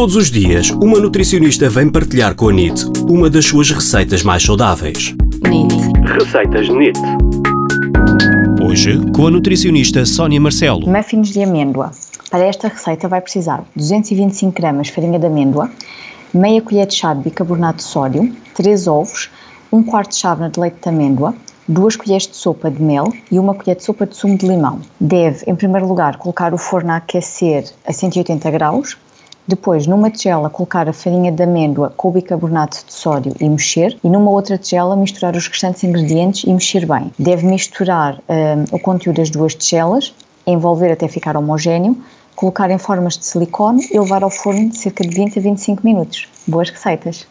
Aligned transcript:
Todos 0.00 0.16
os 0.16 0.30
dias, 0.30 0.70
uma 0.70 0.98
nutricionista 0.98 1.68
vem 1.68 1.86
partilhar 1.86 2.34
com 2.34 2.48
a 2.48 2.52
NIT 2.54 2.86
uma 3.06 3.28
das 3.28 3.44
suas 3.44 3.70
receitas 3.70 4.22
mais 4.22 4.42
saudáveis. 4.42 5.14
NIT. 5.46 5.74
Receitas 6.18 6.70
NIT. 6.70 6.98
Hoje, 8.62 8.98
com 9.14 9.26
a 9.26 9.30
nutricionista 9.30 10.06
Sónia 10.06 10.40
Marcelo. 10.40 10.88
Muffins 10.88 11.28
de 11.28 11.42
amêndoa. 11.42 11.90
Para 12.30 12.46
esta 12.46 12.68
receita 12.68 13.08
vai 13.08 13.20
precisar 13.20 13.62
225 13.76 14.58
gramas 14.58 14.86
de 14.86 14.94
farinha 14.94 15.18
de 15.18 15.26
amêndoa, 15.26 15.70
meia 16.32 16.62
colher 16.62 16.86
de 16.86 16.94
chá 16.94 17.12
de 17.12 17.24
bicarbonato 17.24 17.76
de 17.76 17.84
sódio, 17.84 18.34
3 18.54 18.86
ovos, 18.86 19.28
1 19.70 19.82
quarto 19.82 20.12
de 20.12 20.16
chávena 20.16 20.48
de 20.48 20.58
leite 20.58 20.78
de 20.82 20.88
amêndoa, 20.88 21.34
2 21.68 21.96
colheres 21.96 22.26
de 22.26 22.36
sopa 22.36 22.70
de 22.70 22.82
mel 22.82 23.12
e 23.30 23.38
1 23.38 23.46
colher 23.52 23.76
de 23.76 23.84
sopa 23.84 24.06
de 24.06 24.16
sumo 24.16 24.38
de 24.38 24.48
limão. 24.48 24.80
Deve, 24.98 25.44
em 25.46 25.54
primeiro 25.54 25.86
lugar, 25.86 26.16
colocar 26.16 26.54
o 26.54 26.58
forno 26.58 26.90
a 26.90 26.96
aquecer 26.96 27.66
a 27.86 27.92
180 27.92 28.50
graus, 28.50 28.96
depois, 29.50 29.86
numa 29.86 30.10
tigela, 30.10 30.48
colocar 30.48 30.88
a 30.88 30.92
farinha 30.92 31.32
de 31.32 31.42
amêndoa 31.42 31.92
com 31.96 32.08
o 32.08 32.12
bicarbonato 32.12 32.84
de 32.86 32.92
sódio 32.92 33.34
e 33.40 33.48
mexer, 33.48 33.98
e 34.02 34.08
numa 34.08 34.30
outra 34.30 34.56
tigela, 34.56 34.96
misturar 34.96 35.34
os 35.34 35.46
restantes 35.48 35.82
ingredientes 35.84 36.44
e 36.44 36.52
mexer 36.52 36.86
bem. 36.86 37.12
Deve 37.18 37.46
misturar 37.46 38.14
um, 38.28 38.76
o 38.76 38.78
conteúdo 38.78 39.16
das 39.16 39.28
duas 39.28 39.54
tigelas, 39.54 40.14
envolver 40.46 40.92
até 40.92 41.08
ficar 41.08 41.36
homogéneo, 41.36 41.96
colocar 42.36 42.70
em 42.70 42.78
formas 42.78 43.18
de 43.18 43.26
silicone 43.26 43.86
e 43.90 43.98
levar 43.98 44.22
ao 44.22 44.30
forno 44.30 44.72
cerca 44.72 45.04
de 45.04 45.14
20 45.14 45.38
a 45.38 45.42
25 45.42 45.84
minutos. 45.84 46.28
Boas 46.46 46.70
receitas! 46.70 47.26